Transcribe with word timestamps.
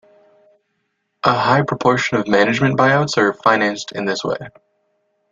A 1.23 1.31
high 1.31 1.61
proportion 1.61 2.17
of 2.17 2.27
management 2.27 2.75
buyouts 2.75 3.19
are 3.19 3.33
financed 3.33 3.91
in 3.91 4.05
this 4.05 4.23
way. 4.23 4.37